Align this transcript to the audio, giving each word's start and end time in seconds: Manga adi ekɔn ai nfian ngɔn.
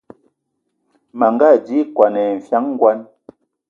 Manga 1.19 1.45
adi 1.55 1.75
ekɔn 1.83 2.13
ai 2.21 2.29
nfian 2.37 2.63
ngɔn. 2.73 2.99